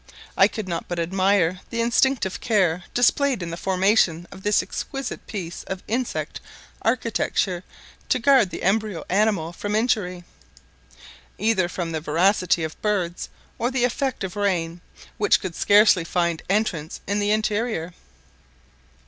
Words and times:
I 0.35 0.47
could 0.47 0.67
not 0.67 0.87
but 0.87 0.97
admire 0.97 1.59
the 1.69 1.79
instinctive 1.79 2.39
care 2.41 2.85
displayed 2.95 3.43
in 3.43 3.51
the 3.51 3.55
formation 3.55 4.27
of 4.31 4.41
this 4.41 4.63
exquisite 4.63 5.27
piece 5.27 5.61
of 5.65 5.83
insect 5.87 6.41
architecture 6.81 7.63
to 8.09 8.17
guard 8.17 8.49
the 8.49 8.63
embryo 8.63 9.03
animal 9.09 9.53
from 9.53 9.75
injury, 9.75 10.23
either 11.37 11.69
from 11.69 11.91
the 11.91 12.01
voracity 12.01 12.63
of 12.63 12.81
birds 12.81 13.29
or 13.59 13.69
the 13.69 13.83
effect 13.83 14.23
of 14.23 14.35
rain, 14.35 14.81
which 15.19 15.39
could 15.39 15.53
scarcely 15.53 16.03
find 16.03 16.41
entrance 16.49 17.01
in 17.05 17.19
the 17.19 17.29
interior. 17.29 17.93